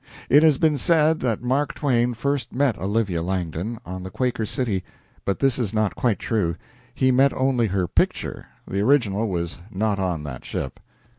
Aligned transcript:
It 0.31 0.41
has 0.41 0.57
been 0.57 0.79
said 0.79 1.19
that 1.19 1.43
Mark 1.43 1.75
Twain 1.75 2.15
first 2.15 2.53
met 2.55 2.75
Olivia 2.79 3.21
Langdon 3.21 3.77
on 3.85 4.01
the 4.01 4.09
"Quaker 4.09 4.47
City," 4.47 4.83
but 5.25 5.37
this 5.37 5.59
is 5.59 5.75
not 5.75 5.93
quite 5.93 6.17
true; 6.17 6.55
he 6.95 7.11
met 7.11 7.31
only 7.35 7.67
her 7.67 7.87
picture 7.87 8.47
the 8.67 8.79
original 8.81 9.29
was 9.29 9.59
not 9.69 9.99
on 9.99 10.23
that 10.23 10.43
ship. 10.43 10.79